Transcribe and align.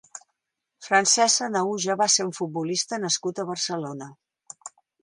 Francesc 0.85 1.35
Sanahuja 1.41 1.99
va 2.01 2.09
ser 2.17 2.27
un 2.31 2.35
futbolista 2.41 3.03
nascut 3.07 3.45
a 3.45 3.49
Barcelona. 3.53 4.15